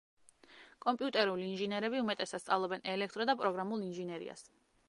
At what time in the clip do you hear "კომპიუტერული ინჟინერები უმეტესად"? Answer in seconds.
0.85-2.45